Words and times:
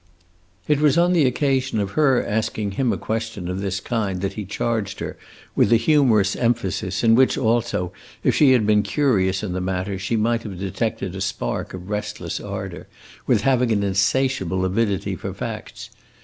It 0.67 0.81
was 0.81 0.97
on 0.97 1.13
the 1.13 1.27
occasion 1.27 1.79
of 1.79 1.91
her 1.91 2.25
asking 2.25 2.71
him 2.71 2.91
a 2.91 2.97
question 2.97 3.47
of 3.47 3.61
this 3.61 3.79
kind 3.79 4.19
that 4.21 4.33
he 4.33 4.45
charged 4.45 4.99
her, 4.99 5.15
with 5.55 5.71
a 5.71 5.75
humorous 5.75 6.35
emphasis 6.35 7.03
in 7.03 7.13
which, 7.13 7.37
also, 7.37 7.91
if 8.23 8.33
she 8.33 8.53
had 8.53 8.65
been 8.65 8.81
curious 8.81 9.43
in 9.43 9.53
the 9.53 9.61
matter, 9.61 9.99
she 9.99 10.15
might 10.15 10.41
have 10.41 10.57
detected 10.57 11.13
a 11.15 11.21
spark 11.21 11.75
of 11.75 11.91
restless 11.91 12.39
ardor, 12.39 12.87
with 13.27 13.41
having 13.41 13.71
an 13.71 13.83
insatiable 13.83 14.65
avidity 14.65 15.15
for 15.15 15.35
facts. 15.35 15.91